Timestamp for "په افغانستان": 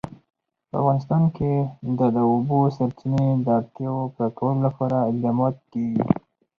0.69-1.23